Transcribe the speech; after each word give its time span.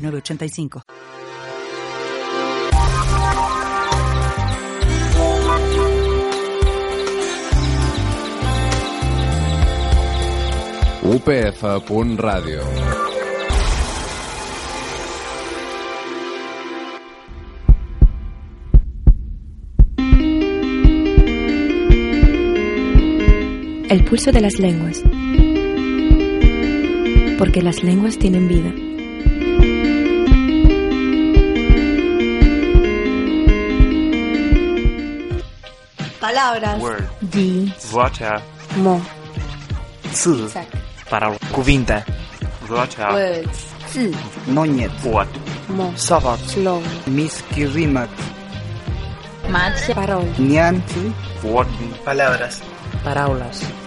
906985. 0.00 0.82
UPF.radio 11.02 12.60
El 23.90 24.04
pulso 24.04 24.30
de 24.30 24.40
las 24.40 24.60
lenguas. 24.60 25.02
Porque 27.38 27.60
las 27.60 27.82
lenguas 27.82 28.18
tienen 28.18 28.46
vida. 28.46 28.72
palabras. 36.30 36.80
Word. 36.80 37.08
Di. 37.20 37.72
Mo. 38.78 39.00
Zi. 40.12 40.48
Para 41.08 41.36
Cuvinta. 41.52 42.04
Rocha. 42.68 43.10
Words. 43.12 43.58
Zi. 43.90 44.14
Noñet. 44.46 44.92
What. 45.04 45.28
Mo. 45.68 45.92
Sabat. 45.96 46.38
Slow. 46.46 46.82
Miski 47.06 47.66
Rimat. 47.66 48.10
Mat. 49.50 49.74
Parol. 49.94 50.26
Nianti. 50.38 51.12
Word. 51.42 51.68
Palabras. 52.04 52.62
Parábolas. 53.02 53.79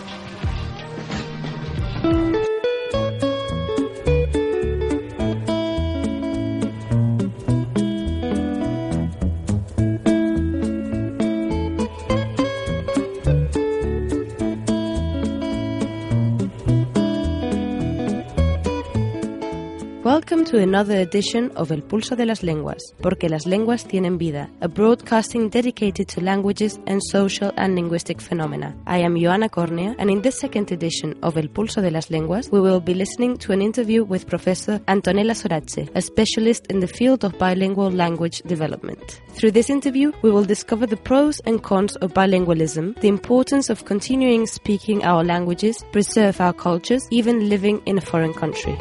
Welcome 20.33 20.51
to 20.51 20.63
another 20.63 20.99
edition 20.99 21.51
of 21.55 21.71
El 21.71 21.83
Pulso 21.83 22.15
de 22.15 22.25
las 22.25 22.41
Lenguas, 22.41 22.95
porque 23.01 23.29
las 23.29 23.45
lenguas 23.45 23.85
tienen 23.85 24.17
vida, 24.17 24.49
a 24.61 24.67
broadcasting 24.67 25.51
dedicated 25.51 26.07
to 26.07 26.21
languages 26.21 26.79
and 26.87 27.03
social 27.03 27.53
and 27.55 27.75
linguistic 27.75 28.19
phenomena. 28.19 28.75
I 28.87 29.03
am 29.03 29.13
Joana 29.13 29.51
Cornea, 29.51 29.95
and 29.99 30.09
in 30.09 30.23
this 30.23 30.39
second 30.39 30.71
edition 30.71 31.15
of 31.21 31.37
El 31.37 31.49
Pulso 31.49 31.81
de 31.81 31.91
las 31.91 32.09
Lenguas, 32.09 32.49
we 32.51 32.59
will 32.59 32.79
be 32.79 32.95
listening 32.95 33.37
to 33.37 33.53
an 33.53 33.61
interview 33.61 34.03
with 34.03 34.25
Professor 34.25 34.79
Antonella 34.87 35.35
Sorace, 35.35 35.87
a 35.93 36.01
specialist 36.01 36.65
in 36.71 36.79
the 36.79 36.87
field 36.87 37.23
of 37.23 37.37
bilingual 37.37 37.91
language 37.91 38.41
development. 38.47 39.21
Through 39.35 39.51
this 39.51 39.69
interview, 39.69 40.13
we 40.23 40.31
will 40.31 40.45
discover 40.45 40.87
the 40.87 40.97
pros 40.97 41.41
and 41.41 41.61
cons 41.61 41.95
of 41.97 42.15
bilingualism, 42.15 42.99
the 43.01 43.07
importance 43.07 43.69
of 43.69 43.85
continuing 43.85 44.47
speaking 44.47 45.03
our 45.03 45.23
languages, 45.23 45.85
preserve 45.91 46.41
our 46.41 46.53
cultures, 46.53 47.07
even 47.11 47.49
living 47.49 47.83
in 47.85 47.99
a 47.99 48.01
foreign 48.01 48.33
country. 48.33 48.75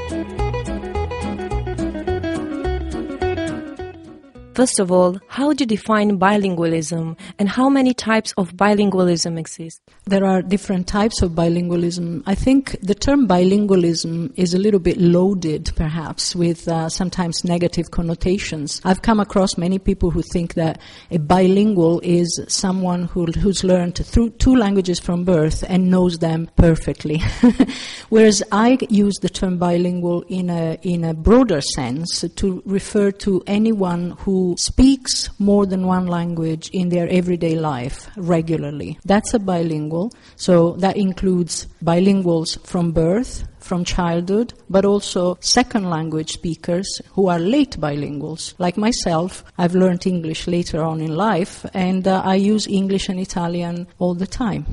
First 4.54 4.80
of 4.80 4.92
all, 4.92 5.18
how 5.28 5.54
do 5.54 5.62
you 5.62 5.66
define 5.66 6.18
bilingualism 6.18 7.18
and 7.38 7.48
how 7.48 7.70
many 7.70 7.94
types 7.94 8.34
of 8.36 8.52
bilingualism 8.52 9.38
exist? 9.38 9.80
There 10.04 10.26
are 10.26 10.42
different 10.42 10.86
types 10.86 11.22
of 11.22 11.30
bilingualism. 11.30 12.22
I 12.26 12.34
think 12.34 12.76
the 12.82 12.94
term 12.94 13.26
bilingualism 13.26 14.30
is 14.36 14.52
a 14.52 14.58
little 14.58 14.80
bit 14.80 14.98
loaded, 14.98 15.72
perhaps, 15.74 16.36
with 16.36 16.68
uh, 16.68 16.90
sometimes 16.90 17.44
negative 17.44 17.92
connotations. 17.92 18.82
I've 18.84 19.00
come 19.00 19.20
across 19.20 19.56
many 19.56 19.78
people 19.78 20.10
who 20.10 20.20
think 20.20 20.52
that 20.54 20.82
a 21.10 21.18
bilingual 21.18 22.00
is 22.00 22.38
someone 22.48 23.04
who, 23.04 23.24
who's 23.26 23.64
learned 23.64 23.96
through 23.96 24.30
two 24.30 24.54
languages 24.54 25.00
from 25.00 25.24
birth 25.24 25.64
and 25.66 25.90
knows 25.90 26.18
them 26.18 26.50
perfectly. 26.56 27.22
Whereas 28.10 28.42
I 28.52 28.76
use 28.90 29.14
the 29.22 29.30
term 29.30 29.56
bilingual 29.56 30.22
in 30.28 30.50
a, 30.50 30.78
in 30.82 31.04
a 31.04 31.14
broader 31.14 31.62
sense 31.62 32.22
to 32.36 32.62
refer 32.66 33.12
to 33.12 33.42
anyone 33.46 34.10
who 34.18 34.41
speaks 34.56 35.28
more 35.38 35.64
than 35.66 35.86
one 35.86 36.06
language 36.06 36.68
in 36.72 36.88
their 36.88 37.08
everyday 37.08 37.54
life 37.56 38.10
regularly. 38.16 38.98
That's 39.04 39.34
a 39.34 39.38
bilingual. 39.38 40.12
So 40.36 40.72
that 40.84 40.96
includes 40.96 41.66
bilinguals 41.82 42.50
from 42.66 42.92
birth, 42.92 43.44
from 43.58 43.84
childhood, 43.84 44.54
but 44.68 44.84
also 44.84 45.36
second 45.40 45.88
language 45.88 46.30
speakers 46.32 46.88
who 47.14 47.28
are 47.28 47.38
late 47.38 47.78
bilinguals. 47.78 48.54
Like 48.58 48.76
myself, 48.76 49.44
I've 49.58 49.74
learned 49.74 50.06
English 50.06 50.46
later 50.46 50.82
on 50.82 51.00
in 51.00 51.14
life 51.14 51.64
and 51.74 52.06
uh, 52.06 52.22
I 52.24 52.36
use 52.36 52.66
English 52.66 53.08
and 53.08 53.18
Italian 53.20 53.86
all 53.98 54.14
the 54.14 54.26
time. 54.26 54.66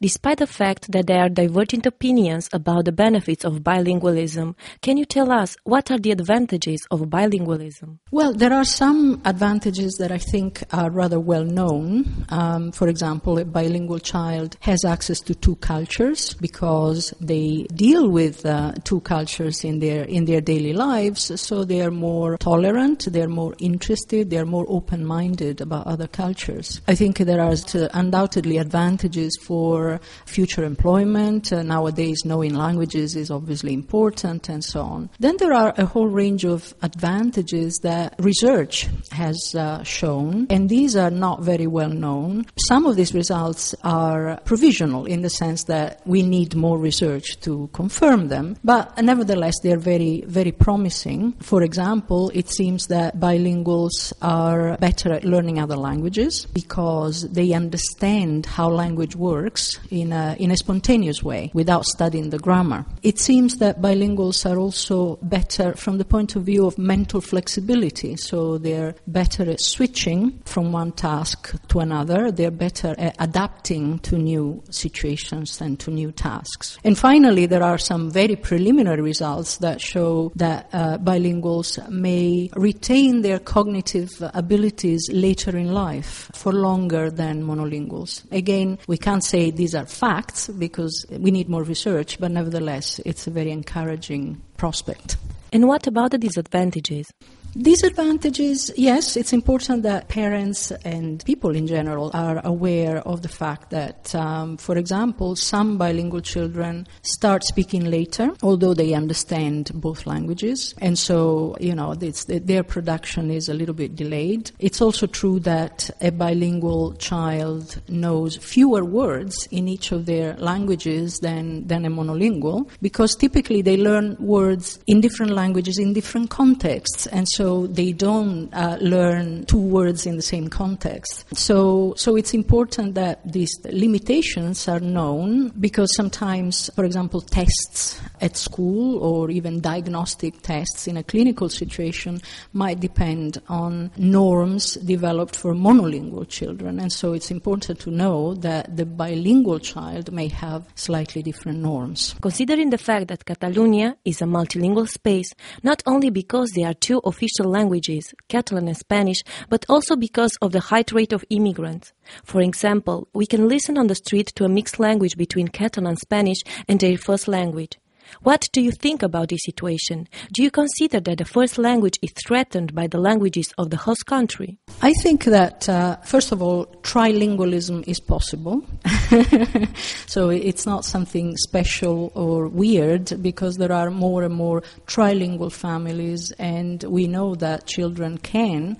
Despite 0.00 0.38
the 0.38 0.46
fact 0.46 0.92
that 0.92 1.06
there 1.06 1.20
are 1.20 1.30
divergent 1.30 1.86
opinions 1.86 2.50
about 2.52 2.84
the 2.84 2.92
benefits 2.92 3.44
of 3.44 3.60
bilingualism, 3.60 4.54
can 4.82 4.98
you 4.98 5.06
tell 5.06 5.32
us 5.32 5.56
what 5.64 5.90
are 5.90 5.98
the 5.98 6.10
advantages 6.10 6.86
of 6.90 7.00
bilingualism? 7.02 7.98
Well, 8.10 8.34
there 8.34 8.52
are 8.52 8.64
some 8.64 9.22
advantages 9.24 9.94
that 9.98 10.12
I 10.12 10.18
think 10.18 10.62
are 10.72 10.90
rather 10.90 11.18
well 11.18 11.44
known. 11.44 12.26
Um, 12.28 12.72
for 12.72 12.88
example, 12.88 13.38
a 13.38 13.44
bilingual 13.44 13.98
child 13.98 14.58
has 14.60 14.84
access 14.84 15.20
to 15.20 15.34
two 15.34 15.56
cultures 15.56 16.34
because 16.34 17.14
they 17.18 17.66
deal 17.74 18.10
with 18.10 18.44
uh, 18.44 18.72
two 18.84 19.00
cultures 19.00 19.64
in 19.64 19.78
their 19.78 20.04
in 20.04 20.26
their 20.26 20.42
daily 20.42 20.74
lives. 20.74 21.40
So 21.40 21.64
they 21.64 21.80
are 21.80 21.90
more 21.90 22.36
tolerant, 22.36 23.06
they 23.10 23.22
are 23.22 23.28
more 23.28 23.54
interested, 23.58 24.28
they 24.28 24.38
are 24.38 24.44
more 24.46 24.66
open-minded 24.68 25.62
about 25.62 25.86
other 25.86 26.06
cultures. 26.06 26.82
I 26.86 26.94
think 26.94 27.16
there 27.18 27.40
are 27.40 27.54
uh, 27.74 27.88
undoubtedly 27.94 28.58
advantages 28.58 29.38
for 29.40 29.85
future 30.24 30.64
employment. 30.64 31.52
Uh, 31.52 31.62
nowadays, 31.62 32.24
knowing 32.24 32.54
languages 32.54 33.16
is 33.16 33.30
obviously 33.30 33.72
important, 33.72 34.48
and 34.48 34.62
so 34.64 34.80
on. 34.80 35.10
Then 35.18 35.36
there 35.38 35.52
are 35.52 35.72
a 35.76 35.86
whole 35.86 36.08
range 36.08 36.44
of 36.44 36.74
advantages 36.82 37.78
that 37.82 38.14
research 38.18 38.88
has 39.12 39.36
uh, 39.54 39.82
shown, 39.82 40.46
and 40.50 40.68
these 40.68 40.96
are 40.96 41.10
not 41.10 41.42
very 41.42 41.66
well 41.66 41.90
known. 41.90 42.46
Some 42.68 42.86
of 42.86 42.96
these 42.96 43.14
results 43.14 43.74
are 43.84 44.40
provisional 44.44 45.06
in 45.06 45.22
the 45.22 45.30
sense 45.30 45.64
that 45.64 46.00
we 46.06 46.22
need 46.22 46.54
more 46.54 46.78
research 46.78 47.40
to 47.40 47.68
confirm 47.72 48.28
them, 48.28 48.56
but 48.64 48.96
nevertheless, 49.02 49.54
they 49.62 49.72
are 49.72 49.84
very, 49.94 50.22
very 50.26 50.52
promising. 50.52 51.32
For 51.40 51.62
example, 51.62 52.30
it 52.34 52.48
seems 52.50 52.86
that 52.88 53.18
bilinguals 53.18 54.12
are 54.22 54.76
better 54.78 55.12
at 55.12 55.24
learning 55.24 55.58
other 55.58 55.76
languages 55.76 56.46
because 56.46 57.28
they 57.30 57.52
understand 57.52 58.46
how 58.46 58.68
language 58.68 59.16
works 59.16 59.75
in 59.90 60.12
a, 60.12 60.36
in 60.38 60.50
a 60.50 60.56
spontaneous 60.56 61.22
way 61.22 61.50
without 61.54 61.84
studying 61.84 62.30
the 62.30 62.38
grammar. 62.38 62.84
It 63.02 63.18
seems 63.18 63.56
that 63.58 63.80
bilinguals 63.80 64.48
are 64.50 64.58
also 64.58 65.18
better 65.22 65.74
from 65.74 65.98
the 65.98 66.04
point 66.04 66.36
of 66.36 66.44
view 66.44 66.66
of 66.66 66.78
mental 66.78 67.20
flexibility, 67.20 68.16
so 68.16 68.58
they're 68.58 68.94
better 69.06 69.50
at 69.50 69.60
switching 69.60 70.38
from 70.44 70.72
one 70.72 70.92
task 70.92 71.54
to 71.68 71.80
another, 71.80 72.30
they're 72.30 72.50
better 72.50 72.94
at 72.98 73.16
adapting 73.18 73.98
to 74.00 74.16
new 74.16 74.62
situations 74.70 75.60
and 75.60 75.78
to 75.80 75.90
new 75.90 76.12
tasks. 76.12 76.78
And 76.84 76.96
finally, 76.96 77.46
there 77.46 77.62
are 77.62 77.78
some 77.78 78.10
very 78.10 78.36
preliminary 78.36 79.02
results 79.02 79.58
that 79.58 79.80
show 79.80 80.32
that 80.36 80.68
uh, 80.72 80.98
bilinguals 80.98 81.88
may 81.88 82.50
retain 82.54 83.22
their 83.22 83.38
cognitive 83.38 84.10
abilities 84.34 85.08
later 85.12 85.56
in 85.56 85.72
life 85.72 86.30
for 86.34 86.52
longer 86.52 87.10
than 87.10 87.42
monolinguals. 87.42 88.30
Again, 88.32 88.78
we 88.86 88.98
can't 88.98 89.24
say 89.24 89.50
these 89.66 89.74
are 89.74 89.84
facts 89.84 90.46
because 90.46 91.04
we 91.10 91.32
need 91.32 91.48
more 91.48 91.64
research, 91.64 92.20
but 92.20 92.30
nevertheless, 92.30 93.00
it's 93.04 93.26
a 93.26 93.32
very 93.32 93.50
encouraging 93.50 94.40
prospect. 94.56 95.16
And 95.52 95.66
what 95.66 95.88
about 95.88 96.12
the 96.12 96.18
disadvantages? 96.18 97.10
Disadvantages, 97.58 98.70
yes, 98.76 99.16
it's 99.16 99.32
important 99.32 99.82
that 99.84 100.08
parents 100.08 100.72
and 100.84 101.24
people 101.24 101.56
in 101.56 101.66
general 101.66 102.10
are 102.12 102.42
aware 102.44 102.98
of 103.08 103.22
the 103.22 103.30
fact 103.30 103.70
that, 103.70 104.14
um, 104.14 104.58
for 104.58 104.76
example, 104.76 105.34
some 105.36 105.78
bilingual 105.78 106.20
children 106.20 106.86
start 107.00 107.42
speaking 107.44 107.86
later, 107.86 108.30
although 108.42 108.74
they 108.74 108.92
understand 108.92 109.70
both 109.72 110.06
languages, 110.06 110.74
and 110.82 110.98
so, 110.98 111.56
you 111.58 111.74
know, 111.74 111.94
their 111.94 112.62
production 112.62 113.30
is 113.30 113.48
a 113.48 113.54
little 113.54 113.74
bit 113.74 113.96
delayed. 113.96 114.50
It's 114.58 114.82
also 114.82 115.06
true 115.06 115.40
that 115.40 115.88
a 116.02 116.10
bilingual 116.10 116.92
child 116.96 117.80
knows 117.88 118.36
fewer 118.36 118.84
words 118.84 119.48
in 119.50 119.66
each 119.66 119.92
of 119.92 120.04
their 120.04 120.34
languages 120.34 121.20
than, 121.20 121.66
than 121.66 121.86
a 121.86 121.90
monolingual, 121.90 122.68
because 122.82 123.16
typically 123.16 123.62
they 123.62 123.78
learn 123.78 124.14
words 124.20 124.78
in 124.86 125.00
different 125.00 125.32
languages 125.32 125.78
in 125.78 125.94
different 125.94 126.28
contexts, 126.28 127.06
and 127.06 127.26
so 127.26 127.45
so 127.46 127.68
they 127.68 127.92
don't 127.92 128.52
uh, 128.52 128.76
learn 128.80 129.46
two 129.46 129.60
words 129.60 130.04
in 130.04 130.16
the 130.16 130.22
same 130.22 130.48
context. 130.48 131.24
So, 131.32 131.94
so 131.96 132.16
it's 132.16 132.34
important 132.34 132.96
that 132.96 133.20
these 133.24 133.52
limitations 133.70 134.66
are 134.66 134.80
known 134.80 135.50
because 135.50 135.94
sometimes, 135.94 136.68
for 136.74 136.84
example, 136.84 137.20
tests 137.20 138.00
at 138.20 138.36
school 138.36 138.98
or 138.98 139.30
even 139.30 139.60
diagnostic 139.60 140.42
tests 140.42 140.88
in 140.88 140.96
a 140.96 141.04
clinical 141.04 141.48
situation 141.48 142.20
might 142.52 142.80
depend 142.80 143.40
on 143.48 143.92
norms 143.96 144.74
developed 144.74 145.36
for 145.36 145.54
monolingual 145.54 146.28
children. 146.28 146.80
And 146.80 146.92
so 146.92 147.12
it's 147.12 147.30
important 147.30 147.78
to 147.80 147.92
know 147.92 148.34
that 148.34 148.76
the 148.76 148.86
bilingual 148.86 149.60
child 149.60 150.10
may 150.10 150.26
have 150.28 150.64
slightly 150.74 151.22
different 151.22 151.60
norms. 151.60 152.16
Considering 152.20 152.70
the 152.70 152.78
fact 152.78 153.06
that 153.06 153.24
Catalonia 153.24 153.96
is 154.04 154.20
a 154.20 154.24
multilingual 154.24 154.88
space, 154.88 155.32
not 155.62 155.80
only 155.86 156.10
because 156.10 156.50
there 156.50 156.66
are 156.66 156.74
two 156.74 156.98
official 157.04 157.35
official 157.36 157.50
languages, 157.50 158.14
Catalan 158.28 158.68
and 158.68 158.76
Spanish, 158.76 159.22
but 159.48 159.66
also 159.68 159.96
because 159.96 160.32
of 160.40 160.52
the 160.52 160.60
high 160.60 160.84
rate 160.92 161.12
of 161.12 161.24
immigrants. 161.30 161.92
For 162.24 162.40
example, 162.40 163.08
we 163.12 163.26
can 163.26 163.48
listen 163.48 163.76
on 163.78 163.88
the 163.88 163.94
street 163.94 164.32
to 164.36 164.44
a 164.44 164.48
mixed 164.48 164.78
language 164.78 165.16
between 165.16 165.48
Catalan 165.48 165.86
and 165.86 165.98
Spanish 165.98 166.38
and 166.68 166.80
their 166.80 166.96
first 166.96 167.28
language. 167.28 167.78
What 168.22 168.48
do 168.52 168.60
you 168.60 168.70
think 168.70 169.02
about 169.02 169.28
this 169.28 169.44
situation? 169.44 170.08
Do 170.32 170.42
you 170.42 170.50
consider 170.50 171.00
that 171.00 171.18
the 171.18 171.24
first 171.24 171.58
language 171.58 171.98
is 172.02 172.12
threatened 172.12 172.74
by 172.74 172.86
the 172.86 172.98
languages 172.98 173.52
of 173.58 173.70
the 173.70 173.76
host 173.76 174.06
country? 174.06 174.58
I 174.82 174.92
think 175.02 175.24
that, 175.24 175.68
uh, 175.68 175.96
first 175.98 176.32
of 176.32 176.42
all, 176.42 176.66
trilingualism 176.82 177.86
is 177.86 178.00
possible. 178.00 178.64
so 180.06 180.30
it's 180.30 180.66
not 180.66 180.84
something 180.84 181.36
special 181.36 182.12
or 182.14 182.48
weird 182.48 183.22
because 183.22 183.56
there 183.56 183.72
are 183.72 183.90
more 183.90 184.22
and 184.22 184.34
more 184.34 184.62
trilingual 184.86 185.52
families, 185.52 186.32
and 186.32 186.82
we 186.84 187.06
know 187.06 187.34
that 187.36 187.66
children 187.66 188.18
can 188.18 188.76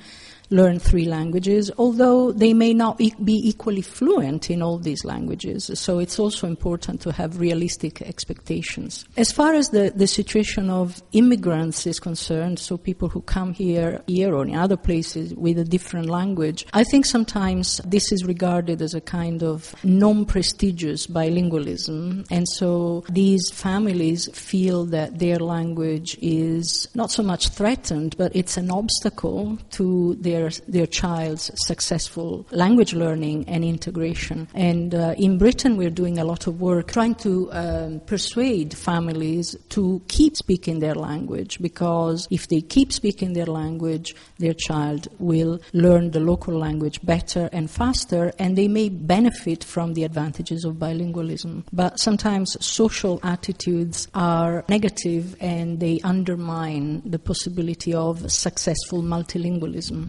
learn 0.50 0.78
three 0.78 1.04
languages, 1.04 1.70
although 1.78 2.32
they 2.32 2.54
may 2.54 2.72
not 2.72 3.00
e- 3.00 3.14
be 3.22 3.40
equally 3.48 3.82
fluent 3.82 4.50
in 4.50 4.62
all 4.62 4.78
these 4.78 5.04
languages. 5.04 5.70
So 5.74 5.98
it's 5.98 6.18
also 6.18 6.46
important 6.46 7.00
to 7.02 7.12
have 7.12 7.40
realistic 7.40 8.02
expectations. 8.02 9.04
As 9.16 9.32
far 9.32 9.54
as 9.54 9.70
the, 9.70 9.92
the 9.94 10.06
situation 10.06 10.70
of 10.70 11.02
immigrants 11.12 11.86
is 11.86 11.98
concerned, 11.98 12.58
so 12.58 12.76
people 12.76 13.08
who 13.08 13.22
come 13.22 13.52
here, 13.52 14.02
here 14.06 14.34
or 14.34 14.44
in 14.44 14.54
other 14.54 14.76
places 14.76 15.34
with 15.34 15.58
a 15.58 15.64
different 15.64 16.08
language, 16.08 16.66
I 16.72 16.84
think 16.84 17.06
sometimes 17.06 17.80
this 17.84 18.12
is 18.12 18.24
regarded 18.24 18.82
as 18.82 18.94
a 18.94 19.00
kind 19.00 19.42
of 19.42 19.74
non-prestigious 19.84 21.06
bilingualism. 21.06 22.26
And 22.30 22.48
so 22.48 23.04
these 23.08 23.50
families 23.50 24.28
feel 24.32 24.84
that 24.86 25.18
their 25.18 25.38
language 25.38 26.16
is 26.20 26.88
not 26.94 27.10
so 27.10 27.22
much 27.22 27.48
threatened, 27.48 28.16
but 28.16 28.34
it's 28.34 28.56
an 28.56 28.70
obstacle 28.70 29.58
to 29.72 30.14
their 30.20 30.35
their, 30.36 30.50
their 30.68 30.86
child's 30.86 31.50
successful 31.66 32.46
language 32.50 32.92
learning 32.94 33.48
and 33.48 33.64
integration. 33.64 34.48
And 34.54 34.94
uh, 34.94 35.14
in 35.16 35.38
Britain, 35.38 35.76
we're 35.76 35.90
doing 35.90 36.18
a 36.18 36.24
lot 36.24 36.46
of 36.46 36.60
work 36.60 36.92
trying 36.92 37.14
to 37.16 37.50
um, 37.52 38.00
persuade 38.00 38.76
families 38.76 39.56
to 39.70 40.02
keep 40.08 40.36
speaking 40.36 40.80
their 40.80 40.94
language 40.94 41.58
because 41.60 42.28
if 42.30 42.48
they 42.48 42.60
keep 42.60 42.92
speaking 42.92 43.32
their 43.32 43.46
language, 43.46 44.14
their 44.38 44.54
child 44.54 45.08
will 45.18 45.60
learn 45.72 46.10
the 46.10 46.20
local 46.20 46.54
language 46.58 47.00
better 47.02 47.48
and 47.52 47.70
faster, 47.70 48.32
and 48.38 48.56
they 48.56 48.68
may 48.68 48.88
benefit 48.88 49.64
from 49.64 49.94
the 49.94 50.04
advantages 50.04 50.64
of 50.64 50.74
bilingualism. 50.74 51.64
But 51.72 51.98
sometimes 51.98 52.56
social 52.64 53.20
attitudes 53.22 54.08
are 54.14 54.64
negative 54.68 55.36
and 55.40 55.80
they 55.80 56.00
undermine 56.04 57.02
the 57.04 57.18
possibility 57.18 57.94
of 57.94 58.30
successful 58.30 59.02
multilingualism. 59.02 60.08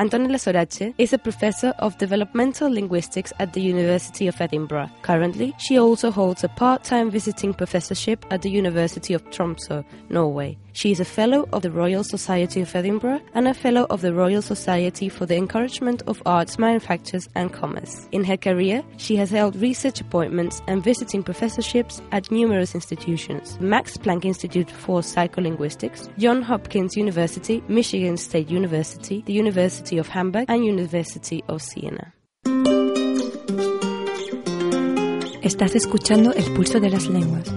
Antonella 0.00 0.38
Sorace 0.38 0.94
is 0.96 1.12
a 1.12 1.18
professor 1.18 1.74
of 1.78 1.98
developmental 1.98 2.70
linguistics 2.70 3.34
at 3.38 3.52
the 3.52 3.60
University 3.60 4.28
of 4.28 4.40
Edinburgh. 4.40 4.88
Currently, 5.02 5.54
she 5.58 5.78
also 5.78 6.10
holds 6.10 6.42
a 6.42 6.48
part 6.48 6.84
time 6.84 7.10
visiting 7.10 7.52
professorship 7.52 8.24
at 8.30 8.40
the 8.40 8.48
University 8.48 9.12
of 9.12 9.22
Tromsø, 9.30 9.84
Norway. 10.08 10.56
She 10.80 10.92
is 10.92 10.98
a 10.98 11.04
Fellow 11.04 11.46
of 11.52 11.60
the 11.60 11.70
Royal 11.70 12.02
Society 12.02 12.62
of 12.62 12.74
Edinburgh 12.74 13.20
and 13.34 13.46
a 13.46 13.52
Fellow 13.52 13.86
of 13.90 14.00
the 14.00 14.14
Royal 14.14 14.40
Society 14.40 15.10
for 15.10 15.26
the 15.26 15.36
Encouragement 15.36 16.02
of 16.06 16.22
Arts, 16.24 16.58
Manufactures 16.58 17.28
and 17.34 17.52
Commerce. 17.52 18.08
In 18.12 18.24
her 18.24 18.38
career, 18.38 18.82
she 18.96 19.14
has 19.16 19.28
held 19.28 19.56
research 19.56 20.00
appointments 20.00 20.62
and 20.68 20.82
visiting 20.82 21.22
professorships 21.22 22.00
at 22.12 22.30
numerous 22.30 22.74
institutions 22.74 23.58
Max 23.60 23.98
Planck 23.98 24.24
Institute 24.24 24.70
for 24.70 25.02
Psycholinguistics, 25.02 26.08
Johns 26.16 26.46
Hopkins 26.46 26.96
University, 26.96 27.62
Michigan 27.68 28.16
State 28.16 28.48
University, 28.48 29.22
the 29.26 29.34
University 29.34 29.98
of 29.98 30.08
Hamburg, 30.08 30.46
and 30.48 30.64
University 30.64 31.44
of 31.48 31.60
Siena. 31.60 32.14
Estás 35.42 35.74
escuchando 35.74 36.32
El 36.32 36.54
Pulso 36.54 36.80
de 36.80 36.88
las 36.88 37.06
Lenguas 37.06 37.52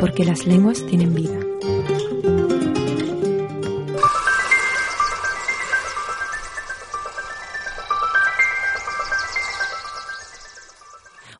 porque 0.00 0.24
las 0.24 0.46
lenguas 0.46 0.84
tienen 0.86 1.14
vida. 1.14 1.38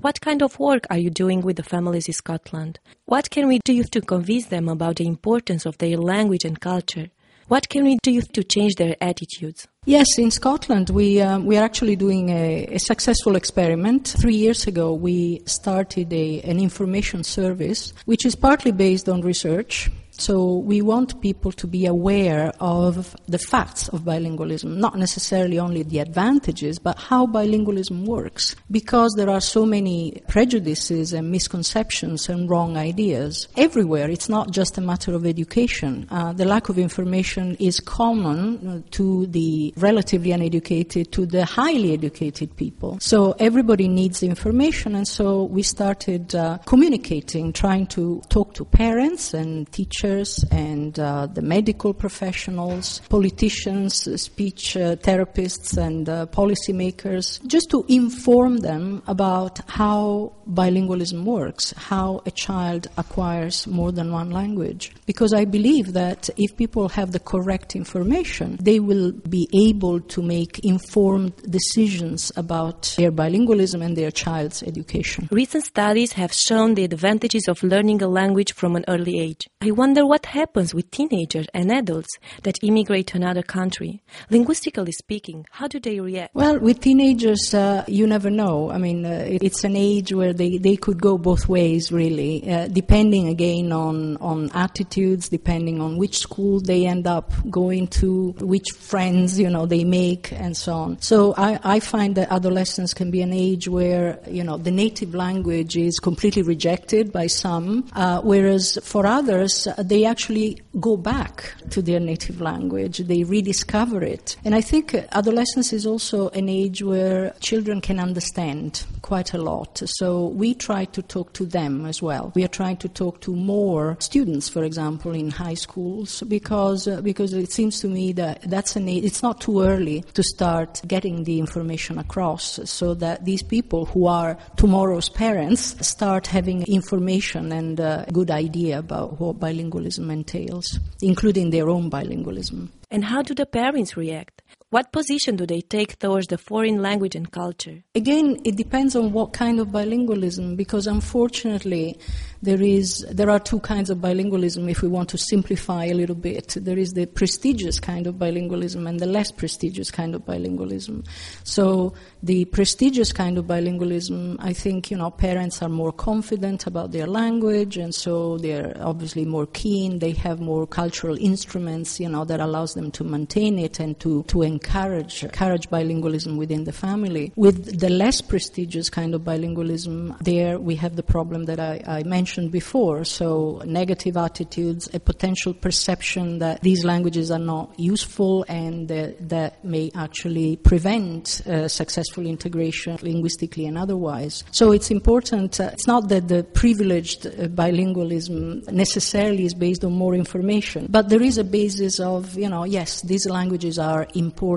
What 0.03 0.21
kind 0.21 0.43
of 0.43 0.59
work 0.59 0.87
are 0.91 0.99
you 0.99 1.11
doing 1.11 1.41
with 1.41 1.57
the 1.57 1.63
families 1.63 2.07
in 2.07 2.13
Scotland? 2.13 2.79
What 3.07 3.31
can 3.31 3.49
we 3.49 3.61
do 3.65 3.83
to 3.83 4.01
convince 4.03 4.47
them 4.47 4.69
about 4.69 4.97
the 4.97 5.07
importance 5.07 5.65
of 5.65 5.79
their 5.79 5.97
language 5.97 6.45
and 6.45 6.61
culture? 6.61 7.11
What 7.49 7.69
can 7.71 7.85
we 7.85 7.97
do 8.03 8.21
to 8.21 8.45
change 8.45 8.75
their 8.77 8.95
attitudes? 9.01 9.69
Yes, 9.87 10.19
in 10.19 10.31
Scotland, 10.31 10.91
we, 10.91 11.23
um, 11.23 11.47
we 11.47 11.57
are 11.57 11.65
actually 11.65 11.97
doing 11.97 12.29
a, 12.29 12.67
a, 12.67 12.79
successful 12.79 13.35
experiment. 13.35 14.09
Three 14.09 14.35
years 14.35 14.67
ago, 14.67 14.93
we 14.93 15.41
started 15.47 16.13
a, 16.13 16.43
an 16.43 16.61
information 16.61 17.25
service, 17.25 17.95
which 18.05 18.27
is 18.27 18.37
partly 18.37 18.73
based 18.73 19.09
on 19.09 19.23
research 19.23 19.91
so 20.21 20.59
we 20.59 20.83
want 20.83 21.23
people 21.23 21.51
to 21.53 21.67
be 21.67 21.87
aware 21.87 22.53
of 22.61 23.17
the 23.27 23.39
facts 23.39 23.89
of 23.89 24.03
bilingualism, 24.03 24.77
not 24.77 24.99
necessarily 24.99 25.59
only 25.59 25.83
the 25.83 25.99
advantages, 25.99 26.79
but 26.79 26.99
how 26.99 27.27
bilingualism 27.27 28.05
works. 28.05 28.55
Because 28.71 29.15
there 29.15 29.31
are 29.31 29.41
so 29.41 29.65
many 29.65 30.23
prejudices 30.29 31.15
and 31.15 31.31
misconceptions 31.31 32.29
and 32.29 32.51
wrong 32.51 32.77
ideas 32.77 33.49
everywhere. 33.57 34.11
It's 34.11 34.29
not 34.29 34.51
just 34.51 34.77
a 34.77 34.83
matter 34.83 35.15
of 35.15 35.25
education. 35.25 36.07
Uh, 36.11 36.35
the 36.35 36.45
lack 36.45 36.69
of 36.69 36.79
information 36.79 37.57
is 37.59 37.81
common 37.81 38.69
uh, 38.69 38.83
to 38.91 39.27
the 39.27 39.73
relatively 39.77 40.33
uneducated, 40.33 41.13
to 41.13 41.25
the 41.25 41.47
highly 41.47 41.95
educated 41.95 42.55
people. 42.57 42.99
So 43.01 43.33
everybody 43.39 43.89
needs 43.89 44.23
information, 44.23 44.95
and 44.95 45.09
so 45.09 45.45
we 45.45 45.63
started 45.63 46.35
uh, 46.35 46.59
communicating, 46.67 47.55
trying 47.55 47.87
to 47.89 48.21
talk 48.29 48.53
to 48.55 48.67
parents 48.67 49.33
and 49.33 49.71
teachers 49.73 50.10
teachers 50.11 50.45
and 50.51 50.99
uh, 50.99 51.27
the 51.27 51.43
medical 51.43 51.95
professionals, 51.95 53.01
politicians, 53.09 54.09
speech 54.21 54.77
uh, 54.77 54.97
therapists, 54.97 55.77
and 55.77 56.09
uh, 56.09 56.27
policymakers, 56.27 57.45
just 57.47 57.71
to 57.71 57.85
inform 57.89 58.59
them 58.59 59.03
about 59.07 59.61
how 59.69 60.33
bilingualism 60.49 61.25
works, 61.25 61.73
how 61.77 62.23
a 62.27 62.31
child 62.31 62.89
acquires 62.97 63.67
more 63.67 63.93
than 63.93 64.13
one 64.13 64.31
language. 64.31 64.93
Because 65.07 65.33
I 65.33 65.45
believe 65.45 65.93
that 65.93 66.29
if 66.37 66.57
people 66.57 66.89
have 66.89 67.13
the 67.13 67.21
correct 67.21 67.77
information, 67.77 68.57
they 68.61 68.81
will 68.81 69.13
be 69.13 69.49
able 69.69 70.01
to 70.01 70.23
make 70.23 70.59
informed 70.61 71.33
decisions 71.49 72.33
about 72.37 72.95
their 72.97 73.13
bilingualism 73.13 73.83
and 73.85 73.97
their 73.97 74.11
child's 74.11 74.63
education. 74.63 75.29
Recent 75.31 75.65
studies 75.65 76.13
have 76.13 76.33
shown 76.33 76.75
the 76.75 76.85
advantages 76.85 77.47
of 77.49 77.63
learning 77.63 78.03
a 78.03 78.09
language 78.09 78.53
from 78.55 78.77
an 78.77 78.85
early 78.89 79.21
age. 79.21 79.49
I 79.63 79.71
wonder 79.71 80.00
wonder 80.01 80.09
what 80.09 80.27
happens 80.27 80.75
with 80.75 80.91
teenagers 80.91 81.47
and 81.53 81.71
adults 81.71 82.19
that 82.43 82.57
immigrate 82.63 83.09
to 83.09 83.17
another 83.17 83.43
country. 83.43 84.03
Linguistically 84.31 84.93
speaking, 84.93 85.47
how 85.51 85.69
do 85.69 85.79
they 85.79 86.01
react? 86.01 86.35
Well, 86.35 86.59
with 86.59 86.81
teenagers, 86.81 87.53
uh, 87.53 87.85
you 87.87 88.07
never 88.07 88.31
know. 88.31 88.71
I 88.71 88.79
mean, 88.79 89.05
uh, 89.05 89.27
it's 89.27 89.65
an 89.65 89.77
age 89.77 90.13
where 90.13 90.33
they, 90.33 90.59
they 90.59 90.77
could 90.77 91.01
go 91.01 91.19
both 91.19 91.49
ways, 91.49 91.93
really, 91.93 92.51
uh, 92.51 92.69
depending 92.69 93.29
again 93.29 93.73
on, 93.73 94.17
on 94.19 94.51
attitudes, 94.55 95.29
depending 95.29 95.81
on 95.81 95.99
which 95.99 96.19
school 96.19 96.61
they 96.61 96.87
end 96.87 97.07
up 97.07 97.33
going 97.51 97.87
to, 97.89 98.35
which 98.41 98.71
friends, 98.73 99.39
you 99.39 99.51
know, 99.51 99.67
they 99.67 99.85
make, 99.85 100.33
and 100.33 100.57
so 100.57 100.73
on. 100.73 101.01
So 101.03 101.35
I, 101.37 101.59
I 101.63 101.81
find 101.81 102.15
that 102.17 102.33
adolescence 102.33 102.95
can 102.95 103.11
be 103.11 103.21
an 103.23 103.33
age 103.33 103.69
where, 103.69 104.19
you 104.29 104.45
know, 104.45 104.57
the 104.57 104.71
native 104.71 105.15
language 105.15 105.77
is 105.77 105.99
completely 105.99 106.43
rejected 106.43 107.13
by 107.13 107.27
some, 107.27 107.89
uh, 107.93 108.21
whereas 108.23 108.79
for 108.83 109.07
others, 109.07 109.67
uh, 109.67 109.83
they 109.91 110.05
actually 110.05 110.57
go 110.79 110.97
back 110.97 111.53
to 111.71 111.83
their 111.83 111.99
native 111.99 112.41
language. 112.41 112.99
They 112.99 113.25
rediscover 113.25 114.03
it. 114.03 114.37
And 114.45 114.55
I 114.55 114.61
think 114.61 114.95
adolescence 114.95 115.73
is 115.73 115.85
also 115.85 116.29
an 116.29 116.49
age 116.49 116.81
where 116.81 117.35
children 117.41 117.81
can 117.81 117.99
understand 117.99 118.85
quite 119.11 119.35
a 119.35 119.43
lot. 119.43 119.83
So 119.99 120.29
we 120.29 120.55
try 120.55 120.85
to 120.97 121.03
talk 121.03 121.33
to 121.33 121.45
them 121.45 121.85
as 121.85 122.01
well. 122.01 122.31
We 122.37 122.45
are 122.45 122.55
trying 122.61 122.77
to 122.85 122.89
talk 122.89 123.21
to 123.23 123.35
more 123.35 123.97
students, 123.99 124.49
for 124.49 124.63
example, 124.63 125.13
in 125.23 125.31
high 125.33 125.59
schools, 125.67 126.23
because 126.29 126.87
uh, 126.87 127.01
because 127.03 127.33
it 127.33 127.51
seems 127.51 127.81
to 127.81 127.89
me 127.89 128.13
that 128.13 128.37
that's 128.55 128.77
an 128.77 128.87
it's 128.89 129.23
not 129.23 129.41
too 129.41 129.63
early 129.63 130.05
to 130.15 130.23
start 130.23 130.81
getting 130.87 131.25
the 131.25 131.41
information 131.41 131.99
across, 131.99 132.61
so 132.79 132.95
that 132.95 133.25
these 133.25 133.43
people 133.43 133.85
who 133.87 134.07
are 134.07 134.39
tomorrow's 134.57 135.09
parents 135.09 135.75
start 135.85 136.29
having 136.29 136.63
information 136.81 137.51
and 137.53 137.81
a 137.81 138.07
good 138.13 138.31
idea 138.31 138.79
about 138.79 139.19
what 139.21 139.41
bilingualism 139.41 140.09
entails, 140.13 140.79
including 141.03 141.51
their 141.51 141.69
own 141.69 141.91
bilingualism. 141.91 142.69
And 142.93 143.05
how 143.05 143.23
do 143.23 143.35
the 143.35 143.47
parents 143.47 143.97
react? 143.97 144.43
What 144.71 144.93
position 144.93 145.35
do 145.35 145.47
they 145.47 145.63
take 145.63 145.99
towards 145.99 146.29
the 146.29 146.39
foreign 146.39 146.81
language 146.81 147.17
and 147.17 147.29
culture? 147.29 147.83
Again, 147.97 148.41
it 148.45 148.55
depends 148.55 148.95
on 148.95 149.11
what 149.11 149.33
kind 149.33 149.59
of 149.59 149.71
bilingualism, 149.71 150.57
because 150.57 150.87
unfortunately, 150.87 151.99
there 152.41 152.63
is 152.63 153.05
there 153.11 153.31
are 153.31 153.41
two 153.41 153.59
kinds 153.59 153.91
of 153.91 153.99
bilingualism. 153.99 154.71
If 154.71 154.81
we 154.81 154.89
want 154.89 155.09
to 155.09 155.19
simplify 155.19 155.87
a 155.87 155.95
little 155.95 156.15
bit, 156.15 156.57
there 156.57 156.79
is 156.79 156.91
the 156.91 157.07
prestigious 157.07 157.81
kind 157.81 158.07
of 158.07 158.15
bilingualism 158.15 158.89
and 158.89 159.01
the 159.01 159.07
less 159.07 159.33
prestigious 159.33 159.91
kind 159.91 160.15
of 160.15 160.23
bilingualism. 160.23 161.05
So 161.43 161.93
the 162.23 162.45
prestigious 162.45 163.13
kind 163.13 163.39
of 163.39 163.47
bilingualism, 163.47 164.37
I 164.39 164.53
think 164.53 164.93
you 164.93 164.97
know 164.97 165.11
parents 165.11 165.63
are 165.63 165.69
more 165.69 165.91
confident 165.93 166.69
about 166.69 166.93
their 166.93 167.09
language, 167.09 167.77
and 167.77 167.93
so 167.93 168.39
they're 168.39 168.77
obviously 168.79 169.25
more 169.25 169.47
keen. 169.47 169.99
They 169.99 170.13
have 170.13 170.39
more 170.39 170.65
cultural 170.65 171.19
instruments, 171.19 171.99
you 171.99 172.09
know, 172.09 172.25
that 172.25 172.39
allows 172.39 172.75
them 172.75 172.93
to 172.93 173.03
maintain 173.03 173.59
it 173.59 173.81
and 173.81 173.99
to 173.99 174.23
to 174.29 174.45
encourage 174.61 175.25
encourage 175.25 175.69
bilingualism 175.71 176.37
within 176.37 176.65
the 176.65 176.73
family. 176.73 177.33
With 177.37 177.81
the 177.81 177.89
less 177.89 178.21
prestigious 178.21 178.91
kind 178.91 179.15
of 179.15 179.23
bilingualism, 179.23 180.19
there 180.21 180.59
we 180.59 180.77
have 180.77 180.97
the 180.97 181.03
problem 181.03 181.45
that 181.47 181.61
I, 181.61 181.83
I 181.87 182.03
mentioned 182.03 182.51
before. 182.53 183.05
So, 183.05 183.63
negative 183.65 184.17
attitudes, 184.17 184.89
a 184.93 185.01
potential 185.01 185.55
perception 185.55 186.39
that 186.39 186.61
these 186.61 186.85
languages 186.85 187.31
are 187.31 187.45
not 187.55 187.79
useful 187.79 188.45
and 188.49 188.89
that, 188.89 189.29
that 189.29 189.65
may 189.65 189.91
actually 189.95 190.57
prevent 190.57 191.41
uh, 191.47 191.69
successful 191.69 192.27
integration 192.27 192.99
linguistically 193.03 193.67
and 193.67 193.79
otherwise. 193.79 194.45
So, 194.51 194.73
it's 194.73 194.91
important, 194.91 195.61
uh, 195.61 195.71
it's 195.73 195.87
not 195.87 196.09
that 196.09 196.29
the 196.29 196.45
privileged 196.45 197.27
uh, 197.27 197.31
bilingualism 197.63 198.71
necessarily 198.71 199.45
is 199.47 199.55
based 199.55 199.85
on 199.85 199.93
more 199.93 200.15
information, 200.15 200.87
but 200.91 201.09
there 201.09 201.23
is 201.23 201.39
a 201.39 201.45
basis 201.45 201.99
of, 202.01 202.37
you 202.37 202.49
know, 202.49 202.65
yes, 202.65 203.03
these 203.03 203.27
languages 203.27 203.79
are 203.79 204.07
important. 204.15 204.50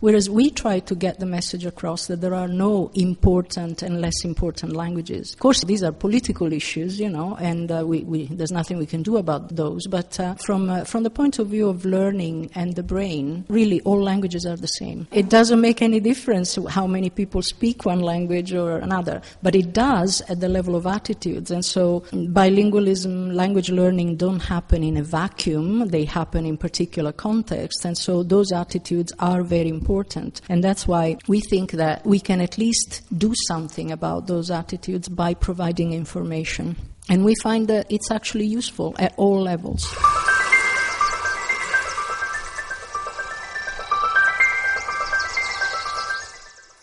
Whereas 0.00 0.30
we 0.30 0.50
try 0.50 0.80
to 0.80 0.94
get 0.94 1.20
the 1.20 1.26
message 1.26 1.64
across 1.66 2.06
that 2.06 2.20
there 2.20 2.34
are 2.34 2.48
no 2.48 2.90
important 2.94 3.82
and 3.82 4.00
less 4.00 4.24
important 4.24 4.72
languages. 4.72 5.32
Of 5.32 5.40
course, 5.40 5.62
these 5.64 5.82
are 5.82 5.92
political 5.92 6.52
issues, 6.52 6.98
you 6.98 7.08
know, 7.08 7.36
and 7.40 7.70
uh, 7.70 7.84
we, 7.86 8.00
we, 8.00 8.26
there's 8.26 8.52
nothing 8.52 8.78
we 8.78 8.86
can 8.86 9.02
do 9.02 9.16
about 9.16 9.54
those. 9.54 9.86
But 9.86 10.18
uh, 10.18 10.34
from, 10.34 10.70
uh, 10.70 10.84
from 10.84 11.02
the 11.02 11.10
point 11.10 11.38
of 11.38 11.48
view 11.48 11.68
of 11.68 11.84
learning 11.84 12.50
and 12.54 12.74
the 12.74 12.82
brain, 12.82 13.44
really 13.48 13.80
all 13.82 14.00
languages 14.02 14.46
are 14.46 14.56
the 14.56 14.66
same. 14.66 15.06
It 15.12 15.28
doesn't 15.28 15.60
make 15.60 15.82
any 15.82 16.00
difference 16.00 16.58
how 16.68 16.86
many 16.86 17.10
people 17.10 17.42
speak 17.42 17.84
one 17.84 18.00
language 18.00 18.52
or 18.52 18.78
another, 18.78 19.20
but 19.42 19.54
it 19.54 19.72
does 19.72 20.22
at 20.28 20.40
the 20.40 20.48
level 20.48 20.76
of 20.76 20.86
attitudes. 20.86 21.50
And 21.50 21.64
so 21.64 22.00
bilingualism, 22.12 23.34
language 23.34 23.70
learning 23.70 24.16
don't 24.16 24.40
happen 24.40 24.82
in 24.82 24.96
a 24.96 25.02
vacuum, 25.02 25.88
they 25.88 26.04
happen 26.04 26.46
in 26.46 26.56
particular 26.56 27.12
contexts. 27.12 27.84
And 27.84 27.96
so 27.96 28.22
those 28.22 28.52
attitudes 28.52 29.12
very 29.42 29.68
important. 29.68 30.40
And 30.48 30.62
that's 30.62 30.86
why 30.86 31.16
we 31.28 31.40
think 31.40 31.72
that 31.72 32.04
we 32.04 32.20
can 32.20 32.40
at 32.40 32.58
least 32.58 33.02
do 33.16 33.32
something 33.46 33.90
about 33.90 34.26
those 34.26 34.50
attitudes 34.50 35.08
by 35.08 35.34
providing 35.34 35.92
information. 35.92 36.76
And 37.08 37.24
we 37.24 37.34
find 37.42 37.68
that 37.68 37.86
it's 37.90 38.10
actually 38.10 38.46
useful 38.46 38.94
at 38.98 39.14
all 39.16 39.40
levels. 39.40 39.86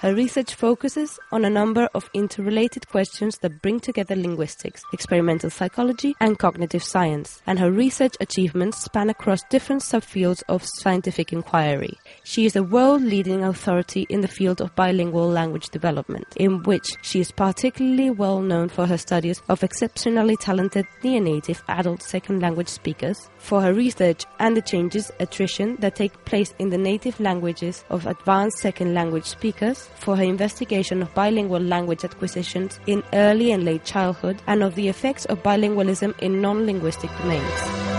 Her 0.03 0.13
research 0.13 0.55
focuses 0.55 1.17
on 1.31 1.45
a 1.45 1.50
number 1.50 1.88
of 1.95 2.10
interrelated 2.13 2.89
questions 2.89 3.38
that 3.38 3.62
bring 3.62 3.79
together 3.79 4.17
linguistics, 4.17 4.81
experimental 4.91 5.50
psychology, 5.50 6.13
and 6.19 6.38
cognitive 6.38 6.83
science, 6.83 7.41
and 7.48 7.57
her 7.57 7.72
research 7.72 8.13
achievements 8.19 8.79
span 8.83 9.10
across 9.10 9.43
different 9.50 9.81
subfields 9.81 10.43
of 10.50 10.65
scientific 10.65 11.31
inquiry. 11.31 11.98
She 12.25 12.45
is 12.45 12.57
a 12.57 12.63
world 12.63 13.01
leading 13.01 13.45
authority 13.45 14.05
in 14.10 14.19
the 14.19 14.27
field 14.27 14.60
of 14.60 14.75
bilingual 14.75 15.29
language 15.29 15.69
development, 15.69 16.27
in 16.36 16.63
which 16.63 16.98
she 17.01 17.22
is 17.22 17.31
particularly 17.31 18.10
well 18.10 18.41
known 18.41 18.67
for 18.67 18.86
her 18.86 18.98
studies 18.98 19.41
of 19.48 19.63
exceptionally 19.63 20.36
talented 20.36 20.86
near-native 21.01 21.63
adult 21.69 22.03
second 22.03 22.41
language 22.41 22.67
speakers, 22.67 23.29
for 23.38 23.62
her 23.62 23.74
research 23.74 24.25
and 24.39 24.57
the 24.57 24.62
changes, 24.62 25.13
attrition 25.22 25.77
that 25.77 25.95
take 25.95 26.25
place 26.25 26.53
in 26.60 26.72
the 26.72 26.77
native 26.77 27.17
languages 27.22 27.86
of 27.89 28.05
advanced 28.05 28.57
second 28.57 28.93
language 28.93 29.24
speakers, 29.27 29.88
for 29.95 30.15
her 30.15 30.23
investigation 30.23 31.01
of 31.01 31.13
bilingual 31.13 31.62
language 31.62 32.03
acquisitions 32.03 32.79
in 32.88 33.03
early 33.13 33.51
and 33.51 33.63
late 33.63 33.83
childhood 33.85 34.41
and 34.47 34.63
of 34.63 34.75
the 34.75 34.88
effects 34.88 35.25
of 35.25 35.43
bilingualism 35.43 36.17
in 36.19 36.41
non 36.41 36.65
linguistic 36.65 37.09
domains. 37.19 37.92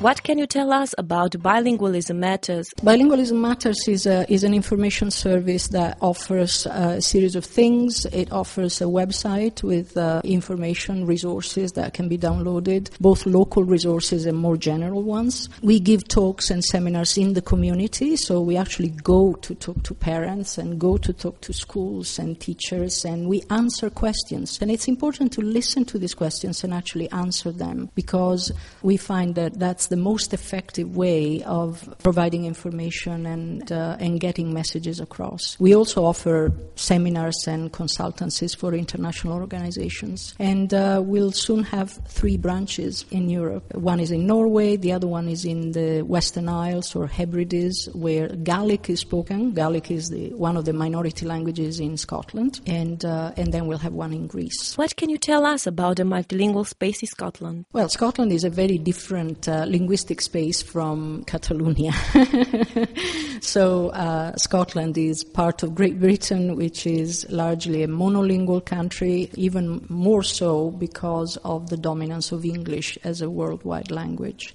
What 0.00 0.24
can 0.24 0.38
you 0.38 0.48
tell 0.48 0.72
us 0.72 0.92
about 0.98 1.30
Bilingualism 1.32 2.16
Matters? 2.16 2.68
Bilingualism 2.82 3.40
Matters 3.40 3.86
is, 3.86 4.06
a, 4.06 4.30
is 4.30 4.42
an 4.42 4.52
information 4.52 5.12
service 5.12 5.68
that 5.68 5.96
offers 6.00 6.66
a 6.66 7.00
series 7.00 7.36
of 7.36 7.44
things. 7.44 8.04
It 8.06 8.32
offers 8.32 8.80
a 8.80 8.86
website 8.86 9.62
with 9.62 9.96
uh, 9.96 10.20
information, 10.24 11.06
resources 11.06 11.72
that 11.72 11.94
can 11.94 12.08
be 12.08 12.18
downloaded, 12.18 12.90
both 13.00 13.24
local 13.24 13.62
resources 13.62 14.26
and 14.26 14.36
more 14.36 14.56
general 14.56 15.04
ones. 15.04 15.48
We 15.62 15.78
give 15.78 16.08
talks 16.08 16.50
and 16.50 16.64
seminars 16.64 17.16
in 17.16 17.34
the 17.34 17.42
community, 17.42 18.16
so 18.16 18.40
we 18.40 18.56
actually 18.56 18.90
go 18.90 19.34
to 19.34 19.54
talk 19.54 19.84
to 19.84 19.94
parents 19.94 20.58
and 20.58 20.78
go 20.78 20.96
to 20.98 21.12
talk 21.12 21.40
to 21.42 21.52
schools 21.52 22.18
and 22.18 22.38
teachers, 22.40 23.04
and 23.04 23.28
we 23.28 23.44
answer 23.48 23.90
questions. 23.90 24.58
And 24.60 24.72
it's 24.72 24.88
important 24.88 25.32
to 25.34 25.40
listen 25.40 25.84
to 25.86 25.98
these 25.98 26.14
questions 26.14 26.64
and 26.64 26.74
actually 26.74 27.08
answer 27.12 27.52
them 27.52 27.90
because 27.94 28.50
we 28.82 28.96
find 28.96 29.36
that 29.36 29.60
that's 29.60 29.84
the 29.94 30.02
most 30.12 30.34
effective 30.34 30.96
way 30.96 31.40
of 31.44 31.88
providing 32.02 32.46
information 32.46 33.26
and, 33.26 33.70
uh, 33.70 33.96
and 34.00 34.18
getting 34.18 34.52
messages 34.52 34.98
across. 34.98 35.56
We 35.60 35.72
also 35.72 36.04
offer 36.04 36.52
seminars 36.74 37.38
and 37.46 37.72
consultancies 37.72 38.56
for 38.56 38.74
international 38.74 39.34
organizations. 39.34 40.34
And 40.40 40.74
uh, 40.74 41.00
we'll 41.04 41.30
soon 41.30 41.62
have 41.76 41.92
three 42.08 42.36
branches 42.36 43.04
in 43.12 43.30
Europe. 43.30 43.72
One 43.76 44.00
is 44.00 44.10
in 44.10 44.26
Norway, 44.26 44.76
the 44.76 44.92
other 44.96 45.06
one 45.06 45.28
is 45.28 45.44
in 45.44 45.60
the 45.78 46.02
Western 46.02 46.48
Isles 46.48 46.96
or 46.96 47.06
Hebrides, 47.06 47.88
where 47.92 48.26
Gaelic 48.50 48.90
is 48.90 48.98
spoken. 49.00 49.52
Gaelic 49.52 49.92
is 49.92 50.08
the, 50.08 50.30
one 50.34 50.56
of 50.56 50.64
the 50.64 50.72
minority 50.72 51.24
languages 51.24 51.78
in 51.78 51.96
Scotland. 51.96 52.60
And, 52.66 53.04
uh, 53.04 53.30
and 53.36 53.52
then 53.52 53.68
we'll 53.68 53.78
have 53.78 53.92
one 53.92 54.12
in 54.12 54.26
Greece. 54.26 54.76
What 54.76 54.96
can 54.96 55.08
you 55.08 55.18
tell 55.18 55.46
us 55.46 55.68
about 55.68 55.98
the 55.98 56.02
multilingual 56.02 56.66
space 56.66 57.00
in 57.00 57.06
Scotland? 57.06 57.66
Well, 57.72 57.88
Scotland 57.88 58.32
is 58.32 58.42
a 58.42 58.50
very 58.50 58.78
different 58.78 59.48
uh, 59.48 59.66
linguistic 59.74 60.20
space 60.20 60.62
from 60.62 61.24
Catalonia. 61.24 61.92
so 63.40 63.88
uh, 63.88 64.36
Scotland 64.36 64.96
is 64.96 65.24
part 65.24 65.64
of 65.64 65.74
Great 65.74 65.98
Britain, 65.98 66.54
which 66.54 66.86
is 66.86 67.26
largely 67.28 67.82
a 67.82 67.88
monolingual 67.88 68.64
country, 68.64 69.30
even 69.34 69.84
more 69.88 70.22
so 70.22 70.70
because 70.70 71.36
of 71.38 71.70
the 71.70 71.76
dominance 71.76 72.30
of 72.30 72.44
English 72.44 72.96
as 73.02 73.20
a 73.20 73.28
worldwide 73.28 73.90
language. 73.90 74.54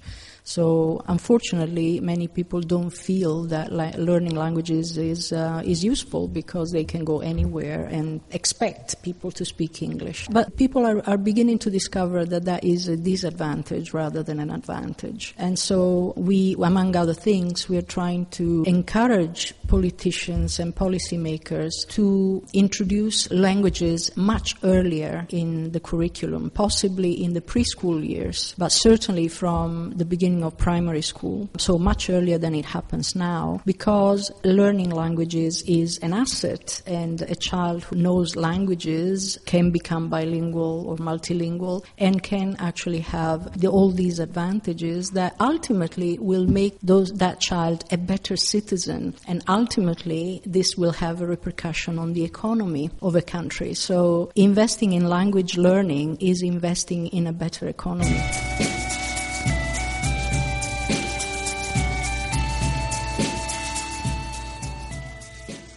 So, 0.50 1.00
unfortunately, 1.06 2.00
many 2.00 2.26
people 2.26 2.60
don't 2.60 2.90
feel 2.90 3.44
that 3.44 3.70
learning 3.70 4.34
languages 4.34 4.98
is, 4.98 5.32
uh, 5.32 5.62
is 5.64 5.84
useful 5.84 6.26
because 6.26 6.72
they 6.72 6.82
can 6.82 7.04
go 7.04 7.20
anywhere 7.20 7.84
and 7.84 8.20
expect 8.32 9.00
people 9.02 9.30
to 9.30 9.44
speak 9.44 9.80
English. 9.80 10.26
But 10.28 10.56
people 10.56 10.84
are, 10.84 11.08
are 11.08 11.18
beginning 11.18 11.60
to 11.60 11.70
discover 11.70 12.24
that 12.24 12.46
that 12.46 12.64
is 12.64 12.88
a 12.88 12.96
disadvantage 12.96 13.94
rather 13.94 14.24
than 14.24 14.40
an 14.40 14.50
advantage. 14.50 15.36
And 15.38 15.56
so, 15.56 16.14
we, 16.16 16.56
among 16.60 16.96
other 16.96 17.14
things, 17.14 17.68
we 17.68 17.76
are 17.78 17.88
trying 17.98 18.26
to 18.40 18.64
encourage 18.66 19.54
politicians 19.68 20.58
and 20.58 20.74
policymakers 20.74 21.86
to 21.90 22.44
introduce 22.52 23.30
languages 23.30 24.10
much 24.16 24.56
earlier 24.64 25.28
in 25.28 25.70
the 25.70 25.78
curriculum, 25.78 26.50
possibly 26.50 27.12
in 27.22 27.34
the 27.34 27.40
preschool 27.40 28.04
years, 28.04 28.52
but 28.58 28.72
certainly 28.72 29.28
from 29.28 29.92
the 29.92 30.04
beginning 30.04 30.39
of 30.42 30.56
primary 30.56 31.02
school, 31.02 31.48
so 31.56 31.78
much 31.78 32.10
earlier 32.10 32.38
than 32.38 32.54
it 32.54 32.64
happens 32.64 33.14
now, 33.14 33.60
because 33.64 34.30
learning 34.44 34.90
languages 34.90 35.62
is 35.66 35.98
an 35.98 36.12
asset, 36.12 36.82
and 36.86 37.22
a 37.22 37.34
child 37.34 37.84
who 37.84 37.96
knows 37.96 38.36
languages 38.36 39.38
can 39.46 39.70
become 39.70 40.08
bilingual 40.08 40.86
or 40.88 40.96
multilingual 40.96 41.84
and 41.98 42.22
can 42.22 42.56
actually 42.58 43.00
have 43.00 43.58
the, 43.60 43.68
all 43.68 43.90
these 43.90 44.18
advantages 44.18 45.10
that 45.10 45.34
ultimately 45.40 46.18
will 46.18 46.46
make 46.46 46.78
those, 46.82 47.12
that 47.12 47.40
child 47.40 47.84
a 47.90 47.96
better 47.96 48.36
citizen, 48.36 49.14
and 49.26 49.42
ultimately 49.48 50.42
this 50.44 50.76
will 50.76 50.92
have 50.92 51.20
a 51.20 51.26
repercussion 51.26 51.98
on 51.98 52.12
the 52.12 52.24
economy 52.24 52.90
of 53.02 53.16
a 53.16 53.22
country. 53.22 53.74
So 53.74 54.30
investing 54.34 54.92
in 54.92 55.08
language 55.08 55.56
learning 55.56 56.18
is 56.20 56.42
investing 56.42 57.08
in 57.08 57.26
a 57.26 57.32
better 57.32 57.68
economy. 57.68 58.20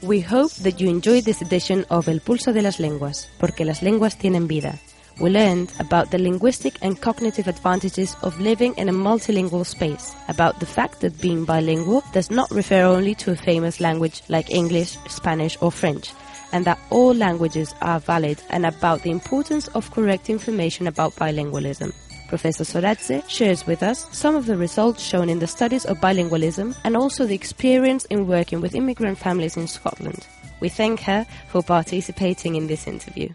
We 0.04 0.20
hope 0.20 0.52
that 0.64 0.82
you 0.82 0.90
enjoyed 0.90 1.24
this 1.24 1.42
edition 1.42 1.86
of 1.90 2.10
El 2.10 2.20
Pulso 2.20 2.52
de 2.52 2.62
las 2.62 2.78
Lenguas, 2.78 3.30
porque 3.40 3.64
las 3.64 3.82
lenguas 3.82 4.18
tienen 4.18 4.50
vida. 4.50 4.78
We 5.22 5.30
learned 5.30 5.72
about 5.80 6.12
the 6.12 6.18
linguistic 6.18 6.78
and 6.82 7.00
cognitive 7.00 7.48
advantages 7.48 8.18
of 8.22 8.38
living 8.38 8.74
in 8.76 8.90
a 8.90 8.92
multilingual 8.92 9.66
space, 9.66 10.14
about 10.28 10.60
the 10.60 10.66
fact 10.66 11.00
that 11.00 11.22
being 11.22 11.46
bilingual 11.46 12.04
does 12.12 12.30
not 12.30 12.52
refer 12.52 12.84
only 12.84 13.16
to 13.16 13.32
a 13.32 13.38
famous 13.38 13.80
language 13.80 14.22
like 14.28 14.52
English, 14.52 14.98
Spanish, 15.08 15.58
or 15.62 15.72
French, 15.72 16.12
and 16.52 16.66
that 16.66 16.80
all 16.90 17.14
languages 17.14 17.74
are 17.82 18.02
valid, 18.02 18.44
and 18.50 18.66
about 18.66 19.04
the 19.04 19.12
importance 19.12 19.70
of 19.70 19.90
correct 19.92 20.30
information 20.30 20.86
about 20.86 21.16
bilingualism. 21.16 21.94
Professor 22.34 22.64
Sorace 22.64 23.22
shares 23.30 23.68
with 23.68 23.84
us 23.84 24.08
some 24.12 24.36
of 24.36 24.48
the 24.48 24.58
results 24.58 25.04
shown 25.04 25.30
in 25.30 25.38
the 25.38 25.46
studies 25.46 25.86
of 25.86 26.00
bilingualism 26.00 26.76
and 26.84 26.98
also 26.98 27.28
the 27.28 27.36
experience 27.36 28.06
in 28.06 28.26
working 28.26 28.60
with 28.60 28.74
immigrant 28.74 29.20
families 29.20 29.56
in 29.56 29.68
Scotland. 29.68 30.26
We 30.60 30.70
thank 30.70 31.02
her 31.02 31.28
for 31.50 31.62
participating 31.62 32.56
in 32.56 32.66
this 32.66 32.88
interview. 32.88 33.30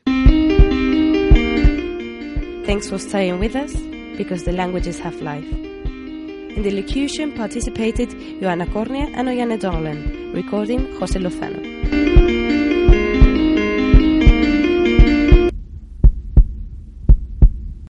Thanks 2.67 2.89
for 2.89 2.99
staying 2.99 3.39
with 3.39 3.55
us 3.55 3.73
because 4.17 4.43
the 4.43 4.51
languages 4.51 4.99
have 4.99 5.15
life. 5.23 5.47
In 5.47 6.63
the 6.65 6.73
locution 6.73 7.37
participated 7.37 8.11
Joanna 8.41 8.67
Cornea 8.67 9.13
and 9.15 9.29
Oyane 9.29 9.61
Donlan, 9.61 10.35
recording 10.35 10.93
Jose 10.97 11.17
Lozano. 11.21 12.38